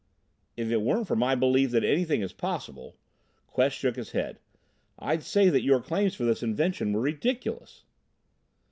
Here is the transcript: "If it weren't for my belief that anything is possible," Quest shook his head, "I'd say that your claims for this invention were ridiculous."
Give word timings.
"If 0.57 0.71
it 0.71 0.81
weren't 0.81 1.05
for 1.05 1.15
my 1.15 1.35
belief 1.35 1.69
that 1.69 1.83
anything 1.83 2.23
is 2.23 2.33
possible," 2.33 2.97
Quest 3.45 3.77
shook 3.77 3.97
his 3.97 4.13
head, 4.13 4.39
"I'd 4.97 5.21
say 5.21 5.49
that 5.49 5.61
your 5.61 5.79
claims 5.79 6.15
for 6.15 6.25
this 6.25 6.41
invention 6.41 6.91
were 6.91 7.01
ridiculous." 7.01 7.83